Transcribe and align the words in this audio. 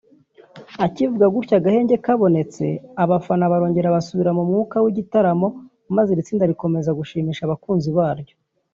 Akivuga 0.85 1.25
gutyo 1.33 1.53
agahenge 1.59 1.95
kabonetse 2.05 2.65
abafana 3.03 3.51
barongera 3.51 3.93
basubira 3.95 4.31
mu 4.37 4.43
mwuka 4.49 4.75
w’igitaramo 4.83 5.47
maze 5.95 6.09
iri 6.11 6.25
tsinda 6.25 6.49
rikomeza 6.51 6.95
gushimisha 6.99 7.41
abakunzi 7.45 7.89
baryo 7.97 8.35